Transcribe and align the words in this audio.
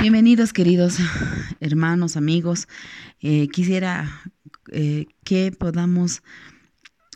Bienvenidos 0.00 0.52
queridos 0.52 0.98
hermanos, 1.60 2.16
amigos. 2.16 2.68
Eh, 3.20 3.48
quisiera 3.48 4.22
eh, 4.70 5.06
que 5.24 5.52
podamos 5.52 6.22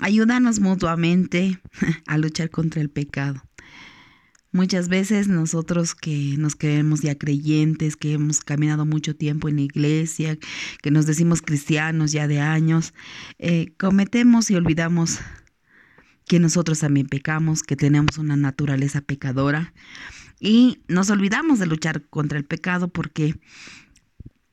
ayudarnos 0.00 0.60
mutuamente 0.60 1.60
a 2.06 2.18
luchar 2.18 2.50
contra 2.50 2.80
el 2.80 2.90
pecado. 2.90 3.42
Muchas 4.52 4.88
veces 4.88 5.28
nosotros 5.28 5.94
que 5.94 6.34
nos 6.36 6.56
creemos 6.56 7.02
ya 7.02 7.16
creyentes, 7.16 7.96
que 7.96 8.14
hemos 8.14 8.40
caminado 8.40 8.84
mucho 8.84 9.14
tiempo 9.14 9.48
en 9.48 9.56
la 9.56 9.62
iglesia, 9.62 10.38
que 10.82 10.90
nos 10.90 11.06
decimos 11.06 11.42
cristianos 11.42 12.10
ya 12.10 12.26
de 12.26 12.40
años, 12.40 12.94
eh, 13.38 13.72
cometemos 13.78 14.50
y 14.50 14.56
olvidamos 14.56 15.20
que 16.26 16.40
nosotros 16.40 16.80
también 16.80 17.06
pecamos, 17.06 17.62
que 17.62 17.76
tenemos 17.76 18.18
una 18.18 18.36
naturaleza 18.36 19.00
pecadora 19.02 19.72
y 20.40 20.82
nos 20.88 21.10
olvidamos 21.10 21.58
de 21.58 21.66
luchar 21.66 22.08
contra 22.08 22.38
el 22.38 22.46
pecado 22.46 22.88
porque 22.88 23.38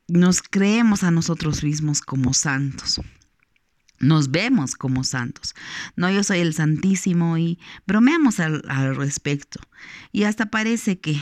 nos 0.10 0.42
creemos 0.42 1.04
a 1.04 1.12
nosotros 1.12 1.64
mismos 1.64 2.02
como 2.02 2.34
santos. 2.34 3.02
Nos 4.00 4.30
vemos 4.30 4.76
como 4.76 5.04
santos. 5.04 5.56
No, 5.96 6.12
yo 6.12 6.24
soy 6.24 6.40
el 6.40 6.54
Santísimo 6.54 7.38
y 7.38 7.58
bromeamos 7.88 8.40
al, 8.40 8.62
respecto. 8.96 9.60
Y 10.12 10.24
hasta 10.24 10.48
parece 10.52 11.00
que 11.00 11.20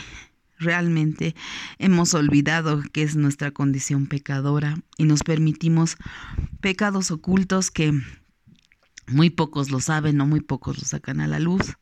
realmente 0.58 1.36
hemos 1.78 2.14
olvidado 2.14 2.82
que 2.92 3.04
es 3.04 3.16
nuestra 3.16 3.52
condición 3.52 4.08
pecadora 4.08 4.78
y 4.98 5.06
nos 5.06 5.24
permitimos 5.24 5.96
pecados 6.60 7.12
ocultos 7.12 7.72
que 7.72 7.94
muy 9.08 9.30
pocos 9.30 9.70
lo 9.70 9.80
saben 9.80 10.20
o 10.20 10.26
muy 10.26 10.42
pocos 10.42 10.78
lo 10.80 10.86
sacan 10.86 11.22
a 11.22 11.28
la 11.28 11.40
luz. 11.40 11.78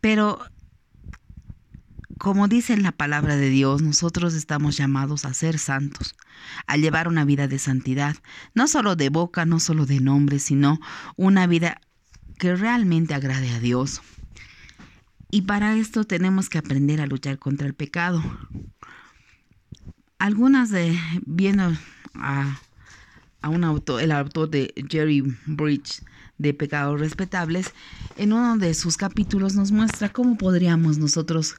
Pero 0.00 0.40
como 2.18 2.48
dice 2.48 2.72
en 2.72 2.82
la 2.82 2.92
palabra 2.92 3.36
de 3.36 3.50
Dios, 3.50 3.82
nosotros 3.82 4.34
estamos 4.34 4.76
llamados 4.76 5.24
a 5.24 5.34
ser 5.34 5.58
santos, 5.58 6.14
a 6.66 6.76
llevar 6.76 7.08
una 7.08 7.24
vida 7.24 7.46
de 7.46 7.58
santidad, 7.58 8.16
no 8.54 8.68
solo 8.68 8.96
de 8.96 9.10
boca, 9.10 9.44
no 9.44 9.60
solo 9.60 9.84
de 9.84 10.00
nombre, 10.00 10.38
sino 10.38 10.80
una 11.16 11.46
vida 11.46 11.80
que 12.38 12.56
realmente 12.56 13.14
agrade 13.14 13.50
a 13.50 13.60
Dios. 13.60 14.00
Y 15.30 15.42
para 15.42 15.76
esto 15.76 16.04
tenemos 16.04 16.48
que 16.48 16.58
aprender 16.58 17.00
a 17.00 17.06
luchar 17.06 17.38
contra 17.38 17.66
el 17.66 17.74
pecado. 17.74 18.22
Algunas 20.18 20.70
de, 20.70 20.98
viendo 21.26 21.76
a, 22.14 22.58
a 23.42 23.48
un 23.50 23.64
autor, 23.64 24.02
el 24.02 24.12
autor 24.12 24.48
de 24.48 24.72
Jerry 24.88 25.22
Bridge 25.44 26.02
de 26.38 26.54
Pecados 26.54 26.98
Respetables, 26.98 27.72
en 28.16 28.32
uno 28.32 28.56
de 28.56 28.72
sus 28.72 28.96
capítulos 28.96 29.54
nos 29.54 29.72
muestra 29.72 30.08
cómo 30.08 30.38
podríamos 30.38 30.96
nosotros 30.96 31.56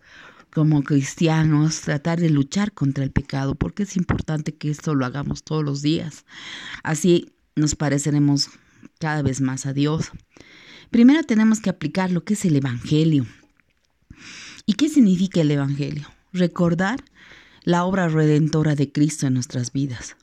como 0.54 0.84
cristianos 0.84 1.82
tratar 1.82 2.20
de 2.20 2.30
luchar 2.30 2.72
contra 2.74 3.04
el 3.04 3.12
pecado, 3.12 3.56
porque 3.56 3.84
es 3.84 3.98
importante 3.98 4.56
que 4.56 4.70
esto 4.70 4.96
lo 4.96 5.06
hagamos 5.06 5.44
todos 5.44 5.64
los 5.64 5.82
días. 5.82 6.26
Así 6.84 7.34
nos 7.56 7.76
pareceremos 7.76 8.50
cada 9.00 9.22
vez 9.22 9.42
más 9.42 9.66
a 9.66 9.74
Dios. 9.74 10.12
Primero 10.90 11.24
tenemos 11.24 11.60
que 11.60 11.70
aplicar 11.70 12.12
lo 12.12 12.24
que 12.24 12.34
es 12.34 12.46
el 12.46 12.56
Evangelio. 12.56 13.26
¿Y 14.66 14.74
qué 14.74 14.90
significa 14.90 15.42
el 15.42 15.52
Evangelio? 15.52 16.08
Recordar 16.34 17.04
la 17.64 17.84
obra 17.86 18.08
redentora 18.08 18.76
de 18.76 18.92
Cristo 18.92 19.28
en 19.28 19.34
nuestras 19.34 19.74
vidas. 19.74 20.16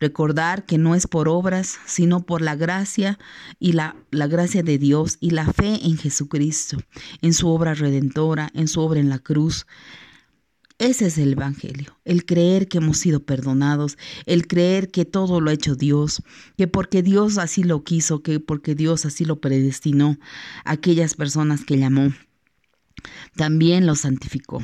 Recordar 0.00 0.64
que 0.64 0.78
no 0.78 0.94
es 0.94 1.06
por 1.06 1.28
obras, 1.28 1.78
sino 1.86 2.24
por 2.24 2.40
la 2.40 2.56
gracia 2.56 3.18
y 3.58 3.72
la, 3.72 3.96
la, 4.10 4.26
gracia 4.26 4.62
de 4.62 4.78
Dios 4.78 5.18
y 5.20 5.30
la 5.30 5.52
fe 5.52 5.78
en 5.84 5.98
Jesucristo, 5.98 6.78
en 7.20 7.34
su 7.34 7.48
obra 7.48 7.74
redentora, 7.74 8.50
en 8.54 8.66
su 8.66 8.80
obra 8.80 8.98
en 8.98 9.10
la 9.10 9.18
cruz. 9.18 9.66
Ese 10.78 11.08
es 11.08 11.18
el 11.18 11.32
Evangelio, 11.32 12.00
el 12.06 12.24
creer 12.24 12.66
que 12.66 12.78
hemos 12.78 12.96
sido 12.96 13.22
perdonados, 13.22 13.98
el 14.24 14.46
creer 14.46 14.90
que 14.90 15.04
todo 15.04 15.42
lo 15.42 15.50
ha 15.50 15.52
hecho 15.52 15.74
Dios, 15.74 16.22
que 16.56 16.66
porque 16.66 17.02
Dios 17.02 17.36
así 17.36 17.62
lo 17.62 17.84
quiso, 17.84 18.22
que 18.22 18.40
porque 18.40 18.74
Dios 18.74 19.04
así 19.04 19.26
lo 19.26 19.42
predestinó, 19.42 20.18
aquellas 20.64 21.12
personas 21.12 21.66
que 21.66 21.76
llamó, 21.76 22.14
también 23.36 23.86
lo 23.86 23.94
santificó. 23.94 24.62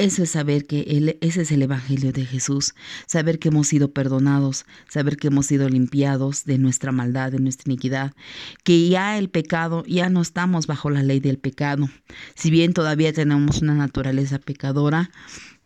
Eso 0.00 0.22
es 0.22 0.30
saber 0.30 0.64
que 0.64 1.18
ese 1.20 1.42
es 1.42 1.52
el 1.52 1.60
Evangelio 1.60 2.10
de 2.10 2.24
Jesús, 2.24 2.74
saber 3.06 3.38
que 3.38 3.48
hemos 3.48 3.68
sido 3.68 3.92
perdonados, 3.92 4.64
saber 4.88 5.18
que 5.18 5.26
hemos 5.26 5.44
sido 5.44 5.68
limpiados 5.68 6.46
de 6.46 6.56
nuestra 6.56 6.90
maldad, 6.90 7.32
de 7.32 7.38
nuestra 7.38 7.70
iniquidad, 7.70 8.14
que 8.64 8.88
ya 8.88 9.18
el 9.18 9.28
pecado, 9.28 9.84
ya 9.86 10.08
no 10.08 10.22
estamos 10.22 10.66
bajo 10.66 10.88
la 10.88 11.02
ley 11.02 11.20
del 11.20 11.36
pecado, 11.36 11.90
si 12.34 12.50
bien 12.50 12.72
todavía 12.72 13.12
tenemos 13.12 13.60
una 13.60 13.74
naturaleza 13.74 14.38
pecadora, 14.38 15.10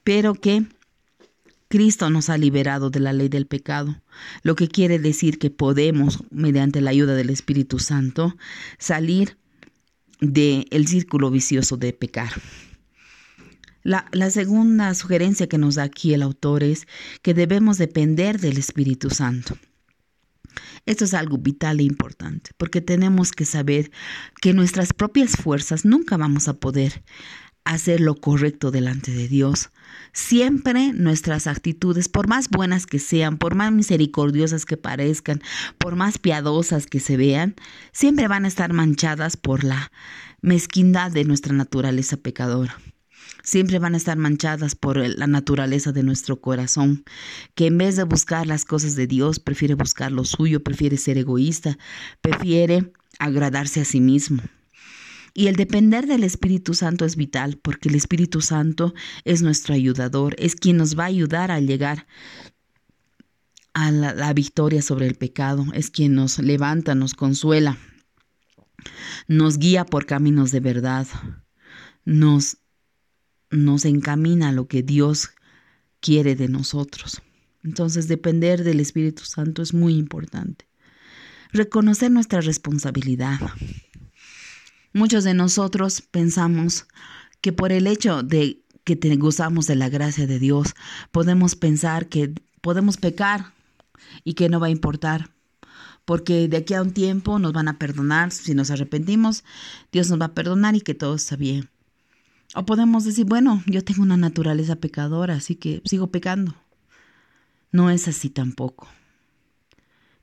pero 0.03 0.35
que 0.35 0.65
Cristo 1.69 2.11
nos 2.11 2.29
ha 2.29 2.37
liberado 2.37 2.91
de 2.91 2.99
la 2.99 3.13
ley 3.13 3.29
del 3.29 3.47
pecado, 3.47 4.03
lo 4.43 4.57
que 4.57 4.67
quiere 4.67 4.99
decir 4.99 5.39
que 5.39 5.51
podemos, 5.51 6.25
mediante 6.33 6.81
la 6.81 6.91
ayuda 6.91 7.15
del 7.15 7.31
Espíritu 7.31 7.79
Santo, 7.79 8.37
salir 8.79 9.37
del 10.21 10.89
círculo 10.89 11.31
vicioso 11.31 11.77
de 11.77 11.93
pecar. 11.93 12.33
La, 13.85 14.31
segunda 14.31 14.95
sugerencia 14.95 15.47
que 15.47 15.59
nos 15.59 15.75
da 15.75 15.83
aquí 15.83 16.15
el 16.15 16.23
autor 16.23 16.63
es 16.63 16.89
que 17.21 17.35
debemos 17.35 17.77
depender 17.77 18.41
del 18.41 18.57
Espíritu 18.57 19.11
Santo. 19.11 19.59
Esto 20.87 21.05
es 21.05 21.13
algo 21.13 21.37
vital 21.37 21.81
e 21.81 21.83
importante, 21.83 22.53
porque 22.57 22.81
tenemos 22.81 23.33
que 23.33 23.45
saber 23.45 23.91
que 24.41 24.55
nuestras 24.55 24.95
propias 24.95 25.33
fuerzas 25.33 25.85
nunca 25.85 26.17
vamos 26.17 26.49
a 26.49 26.55
poder 26.55 27.05
hacer 27.65 28.01
lo 28.01 28.15
correcto 28.15 28.71
delante 28.71 29.13
de 29.13 29.29
Dios. 29.29 29.69
Siempre 30.15 30.95
nuestras 30.95 31.47
actitudes, 31.47 32.09
por 32.09 32.27
más 32.27 32.49
buenas 32.49 32.87
que 32.87 32.99
sean, 32.99 33.37
por 33.37 33.55
más 33.55 33.71
misericordiosas 33.71 34.65
que 34.65 34.79
parezcan, 34.79 35.43
por 35.77 35.95
más 35.95 36.17
piadosas 36.17 36.87
que 36.87 37.01
se 37.01 37.19
vean, 37.19 37.55
siempre 37.93 38.29
van 38.29 38.47
a 38.47 38.49
estar 38.49 38.73
manchadas 38.73 39.37
por 39.37 39.63
la 39.63 39.93
mezquindad 40.41 41.11
de 41.11 41.25
nuestra 41.25 41.53
naturaleza 41.53 42.17
pecadora 42.17 42.79
siempre 43.45 43.79
van 43.79 43.95
a 43.95 43.99
estar 43.99 44.17
manchadas 44.17 44.75
por 44.75 44.97
la 44.97 45.29
naturaleza 45.29 45.93
de 45.93 46.03
nuestro 46.03 46.41
corazón, 46.41 47.05
que 47.55 47.67
en 47.67 47.79
vez 47.79 47.95
de 47.95 48.03
buscar 48.03 48.47
las 48.49 48.65
cosas 48.65 48.97
de 48.97 49.07
Dios, 49.07 49.39
prefiere 49.39 49.75
buscar 49.75 50.11
lo 50.11 50.25
suyo, 50.25 50.65
prefiere 50.65 50.97
ser 50.97 51.19
egoísta, 51.19 51.79
prefiere 52.21 52.93
agradarse 53.21 53.81
a 53.81 53.85
sí 53.85 54.01
mismo. 54.01 54.43
Y 55.35 55.49
el 55.49 55.57
depender 55.57 56.07
del 56.07 56.25
Espíritu 56.25 56.75
Santo 56.75 57.05
es 57.05 57.17
vital 57.17 57.59
porque 57.63 57.89
el 57.89 57.97
Espíritu 57.97 58.41
Santo 58.41 58.95
es 59.25 59.43
nuestro 59.43 59.75
ayudador, 59.75 60.35
es 60.39 60.57
quien 60.57 60.77
nos 60.79 60.99
va 60.99 61.05
a 61.05 61.09
ayudar 61.09 61.51
a 61.51 61.61
llegar 61.61 62.07
a 63.75 63.91
la, 63.91 64.15
la 64.15 64.33
victoria 64.33 64.81
sobre 64.81 65.07
el 65.07 65.17
pecado, 65.17 65.67
es 65.75 65.91
quien 65.91 66.15
nos 66.15 66.39
levanta, 66.39 66.95
nos 66.95 67.15
consuela, 67.15 67.77
nos 69.27 69.59
guía 69.59 69.85
por 69.85 70.07
caminos 70.07 70.53
de 70.53 70.61
verdad, 70.61 71.09
nos 72.05 72.59
nos 73.55 73.85
encamina 73.85 74.49
a 74.49 74.53
lo 74.53 74.67
que 74.67 74.83
Dios 74.83 75.31
quiere 76.01 76.37
de 76.37 76.49
nosotros. 76.49 77.23
Entonces, 77.63 78.09
depender 78.09 78.63
del 78.65 78.81
Espíritu 78.81 79.25
Santo 79.25 79.63
es 79.63 79.73
muy 79.73 79.97
importante. 79.97 80.69
Reconocer 81.53 82.11
nuestra 82.11 82.41
responsabilidad. 82.41 83.41
Muchos 84.93 85.25
de 85.25 85.35
nosotros 85.35 86.03
pensamos 86.03 86.87
que 87.41 87.53
por 87.53 87.73
el 87.73 87.87
hecho 87.87 88.23
de 88.23 88.61
que 88.85 88.97
te 88.97 89.15
gozamos 89.17 89.67
de 89.67 89.77
la 89.77 89.89
gracia 89.89 90.27
de 90.27 90.39
Dios, 90.39 90.75
podemos 91.11 91.57
pensar 91.57 92.09
que 92.09 92.35
podemos 92.61 92.97
pecar 92.97 93.53
y 94.25 94.35
que 94.35 94.49
no 94.49 94.61
va 94.61 94.67
a 94.67 94.71
importar, 94.71 95.31
porque 96.05 96.49
de 96.49 96.59
aquí 96.59 96.75
a 96.75 96.83
un 96.83 96.93
tiempo 96.93 97.39
nos 97.39 97.53
van 97.53 97.69
a 97.69 97.79
perdonar, 97.79 98.31
si 98.31 98.55
nos 98.55 98.71
arrepentimos, 98.71 99.43
Dios 99.91 100.11
nos 100.11 100.21
va 100.21 100.27
a 100.27 100.35
perdonar 100.35 100.75
y 100.75 100.83
que 100.83 100.95
todo 100.95 101.15
está 101.15 101.37
bien. 101.37 101.71
O 102.55 102.65
podemos 102.65 103.05
decir, 103.05 103.27
bueno, 103.27 103.63
yo 103.67 103.83
tengo 103.83 104.03
una 104.03 104.17
naturaleza 104.17 104.77
pecadora, 104.77 105.35
así 105.35 105.57
que 105.57 105.83
sigo 105.85 106.09
pecando. 106.09 106.55
No 107.73 107.91
es 107.91 108.07
así 108.07 108.31
tampoco. 108.31 108.89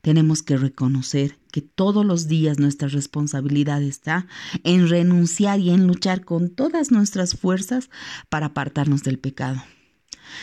Tenemos 0.01 0.41
que 0.41 0.57
reconocer 0.57 1.37
que 1.51 1.61
todos 1.61 2.05
los 2.05 2.27
días 2.27 2.57
nuestra 2.57 2.87
responsabilidad 2.87 3.83
está 3.83 4.27
en 4.63 4.89
renunciar 4.89 5.59
y 5.59 5.69
en 5.69 5.85
luchar 5.85 6.25
con 6.25 6.49
todas 6.49 6.91
nuestras 6.91 7.35
fuerzas 7.35 7.89
para 8.29 8.47
apartarnos 8.47 9.03
del 9.03 9.19
pecado. 9.19 9.61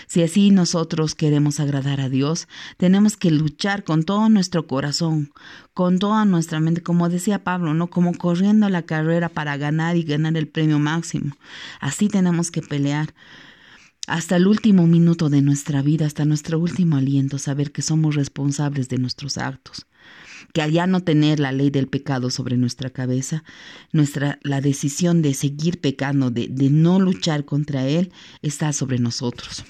Si 0.07 0.23
así 0.23 0.51
nosotros 0.51 1.15
queremos 1.15 1.61
agradar 1.61 2.01
a 2.01 2.09
Dios, 2.09 2.49
tenemos 2.77 3.17
que 3.17 3.31
luchar 3.31 3.85
con 3.85 4.03
todo 4.05 4.29
nuestro 4.29 4.67
corazón, 4.67 5.33
con 5.75 5.99
toda 5.99 6.25
nuestra 6.25 6.61
mente, 6.61 6.83
como 6.83 7.09
decía 7.09 7.45
Pablo, 7.45 7.75
¿no? 7.75 7.89
Como 7.89 8.15
corriendo 8.15 8.69
la 8.69 8.83
carrera 8.83 9.29
para 9.29 9.57
ganar 9.57 9.97
y 9.97 10.03
ganar 10.03 10.37
el 10.37 10.49
premio 10.49 10.79
máximo. 10.79 11.37
Así 11.81 12.09
tenemos 12.09 12.51
que 12.51 12.63
pelear. 12.63 13.15
hasta 14.07 14.37
el 14.37 14.47
último 14.47 14.87
minuto 14.87 15.29
de 15.29 15.43
nuestra 15.43 15.83
vida, 15.83 16.07
hasta 16.07 16.25
nuestro 16.25 16.59
último 16.59 16.97
aliento, 16.97 17.39
saber 17.39 17.73
que 17.73 17.83
somos 17.83 18.15
responsables 18.15 18.89
de 18.89 18.97
nuestros 18.99 19.37
actos, 19.37 19.87
que 20.55 20.63
al 20.63 20.73
ya 20.73 20.87
no 20.87 21.03
tener 21.03 21.39
la 21.41 21.53
ley 21.53 21.69
del 21.71 21.89
pecado 21.89 22.31
sobre 22.31 22.57
nuestra 22.57 22.89
cabeza, 22.91 23.45
nuestra, 23.93 24.39
la 24.43 24.63
decisión 24.63 25.21
de 25.21 25.35
seguir 25.35 25.81
pecando, 25.81 26.31
de, 26.31 26.49
de 26.49 26.71
no 26.71 27.01
luchar 27.01 27.45
contra 27.45 27.87
él, 27.87 28.11
está 28.41 28.73
sobre 28.73 28.99
nosotros. 28.99 29.65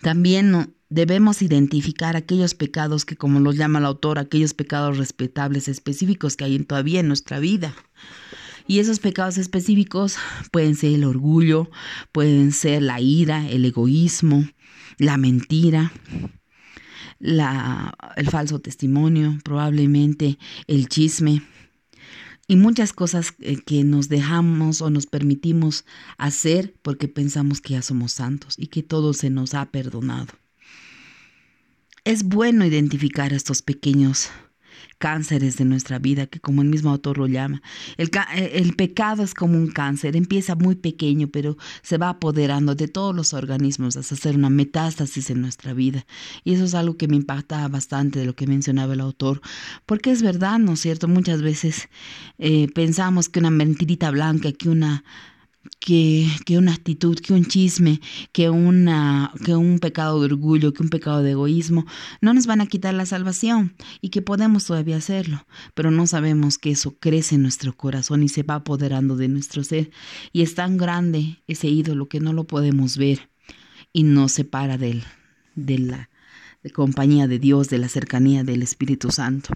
También 0.00 0.74
debemos 0.88 1.42
identificar 1.42 2.16
aquellos 2.16 2.54
pecados 2.54 3.04
que, 3.04 3.16
como 3.16 3.40
los 3.40 3.56
llama 3.56 3.78
el 3.78 3.86
autor, 3.86 4.18
aquellos 4.18 4.54
pecados 4.54 4.98
respetables 4.98 5.68
específicos 5.68 6.36
que 6.36 6.44
hay 6.44 6.58
todavía 6.60 7.00
en 7.00 7.08
nuestra 7.08 7.38
vida. 7.38 7.74
Y 8.68 8.80
esos 8.80 8.98
pecados 8.98 9.38
específicos 9.38 10.16
pueden 10.50 10.74
ser 10.74 10.94
el 10.94 11.04
orgullo, 11.04 11.70
pueden 12.12 12.52
ser 12.52 12.82
la 12.82 13.00
ira, 13.00 13.48
el 13.48 13.64
egoísmo, 13.64 14.48
la 14.98 15.16
mentira, 15.16 15.92
la, 17.18 17.94
el 18.16 18.28
falso 18.28 18.58
testimonio, 18.58 19.38
probablemente 19.44 20.38
el 20.66 20.88
chisme 20.88 21.42
y 22.48 22.56
muchas 22.56 22.92
cosas 22.92 23.34
eh, 23.40 23.56
que 23.56 23.84
nos 23.84 24.08
dejamos 24.08 24.80
o 24.80 24.90
nos 24.90 25.06
permitimos 25.06 25.84
hacer 26.16 26.74
porque 26.82 27.08
pensamos 27.08 27.60
que 27.60 27.74
ya 27.74 27.82
somos 27.82 28.12
santos 28.12 28.54
y 28.56 28.68
que 28.68 28.82
todo 28.82 29.14
se 29.14 29.30
nos 29.30 29.54
ha 29.54 29.66
perdonado. 29.66 30.32
Es 32.04 32.22
bueno 32.22 32.64
identificar 32.64 33.32
estos 33.32 33.62
pequeños 33.62 34.30
cánceres 34.98 35.56
de 35.56 35.64
nuestra 35.64 35.98
vida, 35.98 36.26
que 36.26 36.40
como 36.40 36.62
el 36.62 36.68
mismo 36.68 36.90
autor 36.90 37.18
lo 37.18 37.26
llama. 37.26 37.62
El, 37.96 38.10
eh, 38.34 38.52
el, 38.54 38.74
pecado 38.74 39.22
es 39.22 39.34
como 39.34 39.56
un 39.56 39.68
cáncer, 39.68 40.16
empieza 40.16 40.54
muy 40.54 40.74
pequeño, 40.74 41.28
pero 41.28 41.56
se 41.82 41.98
va 41.98 42.10
apoderando 42.10 42.74
de 42.74 42.88
todos 42.88 43.14
los 43.14 43.34
organismos 43.34 43.96
hasta 43.96 44.14
hacer 44.14 44.36
una 44.36 44.50
metástasis 44.50 45.30
en 45.30 45.40
nuestra 45.40 45.72
vida. 45.72 46.06
Y 46.44 46.54
eso 46.54 46.64
es 46.64 46.74
algo 46.74 46.96
que 46.96 47.08
me 47.08 47.16
impacta 47.16 47.66
bastante 47.68 48.18
de 48.18 48.26
lo 48.26 48.34
que 48.34 48.46
mencionaba 48.46 48.94
el 48.94 49.00
autor, 49.00 49.40
porque 49.84 50.10
es 50.10 50.22
verdad, 50.22 50.58
¿no 50.58 50.72
es 50.72 50.80
cierto? 50.80 51.08
Muchas 51.08 51.42
veces 51.42 51.88
eh, 52.38 52.68
pensamos 52.74 53.28
que 53.28 53.40
una 53.40 53.50
mentirita 53.50 54.10
blanca, 54.10 54.52
que 54.52 54.68
una 54.68 55.04
que, 55.80 56.28
que, 56.44 56.58
una 56.58 56.72
actitud, 56.72 57.18
que 57.18 57.32
un 57.32 57.44
chisme, 57.44 58.00
que, 58.32 58.50
una, 58.50 59.32
que 59.44 59.54
un 59.54 59.78
pecado 59.78 60.20
de 60.20 60.26
orgullo, 60.26 60.72
que 60.72 60.82
un 60.82 60.88
pecado 60.88 61.22
de 61.22 61.32
egoísmo, 61.32 61.86
no 62.20 62.34
nos 62.34 62.46
van 62.46 62.60
a 62.60 62.66
quitar 62.66 62.94
la 62.94 63.06
salvación 63.06 63.74
y 64.00 64.10
que 64.10 64.22
podemos 64.22 64.64
todavía 64.64 64.96
hacerlo, 64.96 65.46
pero 65.74 65.90
no 65.90 66.06
sabemos 66.06 66.58
que 66.58 66.70
eso 66.70 66.96
crece 66.98 67.36
en 67.36 67.42
nuestro 67.42 67.76
corazón 67.76 68.22
y 68.22 68.28
se 68.28 68.42
va 68.42 68.56
apoderando 68.56 69.16
de 69.16 69.28
nuestro 69.28 69.64
ser 69.64 69.90
y 70.32 70.42
es 70.42 70.54
tan 70.54 70.76
grande 70.76 71.42
ese 71.46 71.68
ídolo 71.68 72.08
que 72.08 72.20
no 72.20 72.32
lo 72.32 72.44
podemos 72.44 72.96
ver 72.96 73.30
y 73.92 74.02
nos 74.02 74.32
separa 74.32 74.78
de, 74.78 75.02
de 75.54 75.78
la 75.78 76.10
compañía 76.72 77.28
de 77.28 77.38
Dios, 77.38 77.68
de 77.68 77.78
la 77.78 77.88
cercanía 77.88 78.44
del 78.44 78.62
Espíritu 78.62 79.10
Santo. 79.10 79.50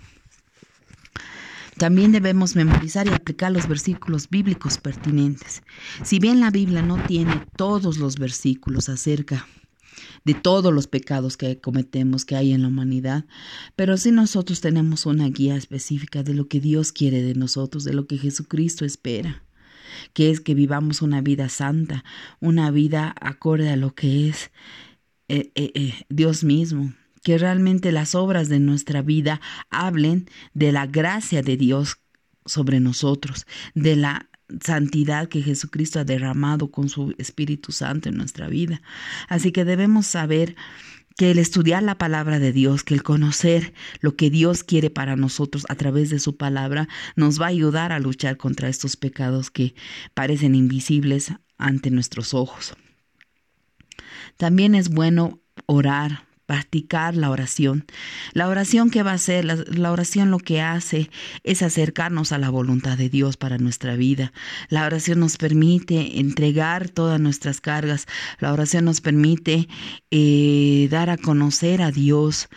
También 1.81 2.13
debemos 2.13 2.57
memorizar 2.57 3.07
y 3.07 3.11
aplicar 3.11 3.53
los 3.53 3.67
versículos 3.67 4.29
bíblicos 4.29 4.77
pertinentes. 4.77 5.63
Si 6.05 6.19
bien 6.19 6.39
la 6.39 6.51
Biblia 6.51 6.83
no 6.83 7.03
tiene 7.05 7.47
todos 7.57 7.97
los 7.97 8.17
versículos 8.17 8.91
acerca 8.91 9.49
de 10.27 10.35
todos 10.35 10.75
los 10.75 10.89
pecados 10.89 11.39
que 11.39 11.59
cometemos, 11.59 12.27
que 12.27 12.37
hay 12.37 12.53
en 12.53 12.61
la 12.61 12.69
humanidad, 12.69 13.25
pero 13.77 13.97
sí 13.97 14.13
nosotros 14.13 14.61
tenemos 14.61 15.07
una 15.07 15.27
guía 15.31 15.57
específica 15.57 16.23
de 16.23 16.35
lo 16.35 16.49
que 16.49 16.61
Dios 16.61 16.93
quiere 16.93 17.23
de 17.23 17.33
nosotros, 17.35 17.85
de 17.85 17.95
lo 17.95 18.07
que 18.07 18.19
Jesucristo 18.19 18.85
espera, 18.85 19.43
que 20.13 20.31
es 20.31 20.43
que 20.43 20.53
vivamos 20.53 21.01
una 21.01 21.23
vida 21.23 21.49
santa, 21.49 22.05
una 22.41 22.71
vida 22.71 23.15
acorde 23.23 23.71
a 23.71 23.77
lo 23.77 23.95
que 23.95 24.29
es 24.29 24.51
eh, 25.29 25.51
eh, 25.55 25.73
eh, 25.75 25.95
Dios 26.11 26.45
mismo, 26.45 26.93
que 27.23 27.39
realmente 27.39 27.93
las 27.93 28.15
obras 28.15 28.49
de 28.49 28.61
nuestra 28.61 29.03
vida 29.03 29.41
hablen 29.71 30.29
de 30.55 30.73
la 30.73 30.87
gracia 30.87 31.43
de 31.43 31.57
Dios 31.57 31.99
sobre 32.47 32.81
nosotros, 32.81 33.47
de 33.75 33.97
la 33.97 34.31
santidad 34.63 35.29
que 35.29 35.43
Jesucristo 35.43 36.01
ha 36.01 36.05
derramado 36.05 36.71
con 36.71 36.89
su 36.89 37.15
Espíritu 37.19 37.73
Santo 37.73 38.09
en 38.09 38.17
nuestra 38.17 38.49
vida. 38.49 38.83
Así 39.29 39.53
que 39.53 39.65
debemos 39.65 40.07
saber 40.07 40.57
que 41.17 41.31
el 41.31 41.39
estudiar 41.39 41.83
la 41.83 41.99
palabra 41.99 42.39
de 42.39 42.53
Dios, 42.53 42.83
que 42.83 42.95
el 42.95 43.03
conocer 43.03 43.75
lo 44.01 44.17
que 44.17 44.31
Dios 44.31 44.65
quiere 44.65 44.91
para 44.91 45.17
nosotros 45.17 45.67
a 45.69 45.75
través 45.75 46.11
de 46.11 46.19
su 46.19 46.37
palabra, 46.37 46.89
nos 47.15 47.41
va 47.41 47.47
a 47.47 47.51
ayudar 47.51 47.93
a 47.93 48.01
luchar 48.01 48.37
contra 48.37 48.69
estos 48.69 48.97
pecados 48.97 49.51
que 49.51 49.75
parecen 50.15 50.55
invisibles 50.55 51.33
ante 51.59 51.91
nuestros 51.91 52.33
ojos. 52.33 52.75
También 54.37 54.75
es 54.75 54.89
bueno 54.89 55.41
orar 55.67 56.30
practicar 56.51 57.15
la 57.15 57.31
oración. 57.31 57.85
La 58.33 58.49
oración 58.49 58.91
que 58.91 59.05
va 59.05 59.13
a 59.13 59.15
hacer, 59.15 59.45
la, 59.45 59.93
oración 59.93 60.33
lo 60.33 60.41
que 60.41 60.61
hace 60.61 61.09
es 61.45 61.63
acercarnos 61.63 62.33
a 62.33 62.39
la 62.39 62.51
voluntad 62.51 62.99
de 62.99 63.09
Dios 63.09 63.37
para 63.37 63.57
nuestra 63.57 63.95
vida. 63.95 64.33
La 64.69 64.85
oración 64.85 65.21
nos 65.21 65.37
permite 65.37 66.19
entregar 66.19 66.89
todas 66.89 67.21
nuestras 67.21 67.61
cargas. 67.61 68.09
La 68.41 68.53
oración 68.53 68.85
nos 68.85 69.01
permite 69.01 69.69
eh, 70.11 70.89
dar 70.91 71.09
a 71.09 71.19
conocer 71.19 71.83
a 71.83 71.93
Dios 71.93 72.49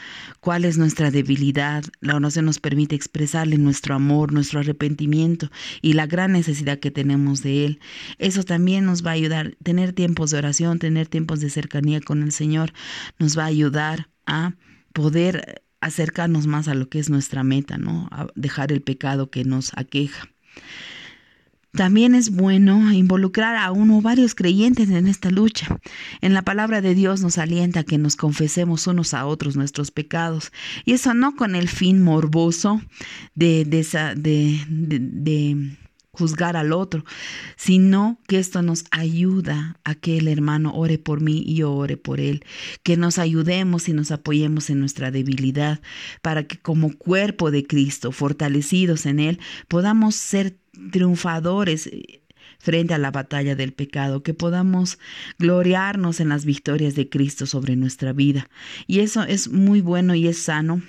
cuál 0.43 0.65
es 0.65 0.77
nuestra 0.77 1.09
debilidad. 1.09 1.85
La 2.01 2.17
oración 2.17 2.43
nos 2.43 2.59
permite 2.59 2.95
expresarle 2.95 3.57
nuestro 3.57 3.95
amor, 3.95 4.33
nuestro 4.33 4.59
arrepentimiento 4.59 5.49
y 5.81 5.93
la 5.93 6.05
gran 6.05 6.33
necesidad 6.33 6.79
que 6.79 6.91
tenemos 6.91 7.43
de 7.43 7.65
Él. 7.65 7.79
Eso 8.17 8.43
también 8.43 8.85
nos 8.85 9.05
va 9.05 9.11
a 9.11 9.13
ayudar. 9.13 9.55
Tener 9.63 9.93
tiempos 9.93 10.31
de 10.31 10.39
oración, 10.39 10.79
tener 10.79 11.07
tiempos 11.07 11.39
de 11.39 11.49
cercanía 11.49 12.01
con 12.01 12.23
el 12.23 12.33
Señor, 12.33 12.73
nos 13.19 13.37
va 13.37 13.43
a 13.43 13.47
ayudar 13.47 14.09
a 14.25 14.55
poder 14.91 15.63
acercarnos 15.79 16.45
más 16.45 16.67
a 16.67 16.73
lo 16.75 16.89
que 16.89 16.99
es 16.99 17.09
nuestra 17.09 17.45
meta, 17.45 17.77
¿no? 17.77 18.09
A 18.11 18.27
dejar 18.35 18.73
el 18.73 18.81
pecado 18.81 19.29
que 19.29 19.45
nos 19.45 19.71
aqueja. 19.77 20.27
También 21.75 22.13
es 22.13 22.29
bueno 22.29 22.93
involucrar 22.93 23.55
a 23.55 23.71
uno 23.71 23.97
o 23.97 24.01
varios 24.01 24.35
creyentes 24.35 24.91
en 24.91 25.07
esta 25.07 25.31
lucha. 25.31 25.79
En 26.21 26.35
la 26.35 26.43
palabra 26.43 26.81
de 26.81 26.93
Dios 26.93 27.21
nos 27.21 27.39
alienta 27.39 27.83
que 27.83 27.97
nos 27.97 28.15
confesemos 28.15 28.85
unos 28.85 29.15
a 29.15 29.25
otros 29.25 29.55
nuestros 29.55 29.89
pecados. 29.89 30.51
Y 30.85 30.93
eso 30.93 31.15
no 31.15 31.35
con 31.35 31.55
el 31.55 31.67
fin 31.67 32.03
morboso 32.03 32.79
de, 33.33 33.65
de, 33.65 33.83
de 34.67 35.77
juzgar 36.13 36.55
al 36.55 36.73
otro, 36.73 37.03
sino 37.55 38.19
que 38.27 38.37
esto 38.37 38.61
nos 38.61 38.85
ayuda 38.91 39.77
a 39.83 39.95
que 39.95 40.19
el 40.19 40.27
hermano 40.27 40.71
ore 40.75 40.99
por 40.99 41.21
mí 41.21 41.43
y 41.43 41.55
yo 41.55 41.73
ore 41.73 41.97
por 41.97 42.19
él, 42.19 42.45
que 42.83 42.97
nos 42.97 43.17
ayudemos 43.17 43.89
y 43.89 43.93
nos 43.93 44.11
apoyemos 44.11 44.69
en 44.69 44.79
nuestra 44.79 45.09
debilidad, 45.09 45.81
para 46.21 46.43
que 46.43 46.57
como 46.57 46.95
cuerpo 46.95 47.49
de 47.49 47.65
Cristo, 47.65 48.11
fortalecidos 48.11 49.07
en 49.07 49.19
él, 49.19 49.39
podamos 49.67 50.15
ser 50.15 50.55
triunfadores 50.91 51.87
eh, 51.87 52.21
frente 52.59 52.93
a 52.93 52.99
la 52.99 53.09
batalla 53.09 53.55
del 53.55 53.73
pecado, 53.73 54.21
que 54.21 54.35
podamos 54.35 54.99
gloriarnos 55.39 56.19
en 56.19 56.29
las 56.29 56.45
victorias 56.45 56.93
de 56.93 57.09
Cristo 57.09 57.47
sobre 57.47 57.75
nuestra 57.75 58.13
vida. 58.13 58.49
Y 58.85 58.99
eso 58.99 59.23
es 59.23 59.49
muy 59.49 59.81
bueno 59.81 60.13
y 60.13 60.27
es 60.27 60.37
sano 60.37 60.83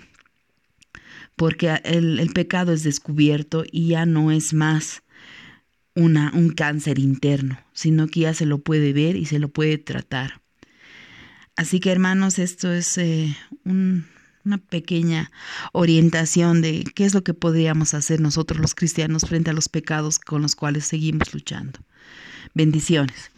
porque 1.34 1.80
el, 1.82 2.20
el, 2.20 2.30
pecado 2.32 2.72
es 2.72 2.84
descubierto 2.84 3.64
y 3.72 3.88
ya 3.88 4.06
no 4.06 4.30
es 4.30 4.54
más 4.54 5.03
una, 5.94 6.32
un 6.34 6.50
cáncer 6.50 6.98
interno, 6.98 7.58
sino 7.72 8.06
que 8.08 8.20
ya 8.20 8.34
se 8.34 8.46
lo 8.46 8.58
puede 8.58 8.92
ver 8.92 9.16
y 9.16 9.26
se 9.26 9.38
lo 9.38 9.48
puede 9.48 9.78
tratar. 9.78 10.40
Así 11.56 11.78
que 11.78 11.92
hermanos, 11.92 12.38
esto 12.38 12.72
es 12.72 12.98
eh, 12.98 13.36
una 13.64 14.58
pequeña 14.68 15.30
orientación 15.72 16.62
de 16.62 16.84
qué 16.94 17.04
es 17.04 17.14
lo 17.14 17.22
que 17.22 17.32
podríamos 17.32 17.94
hacer 17.94 18.20
nosotros 18.20 18.60
los 18.60 18.74
cristianos 18.74 19.22
frente 19.22 19.50
a 19.50 19.54
los 19.54 19.68
pecados 19.68 20.18
con 20.18 20.42
los 20.42 20.56
cuales 20.56 20.84
seguimos 20.84 21.32
luchando. 21.32 21.78
Bendiciones. 22.54 23.30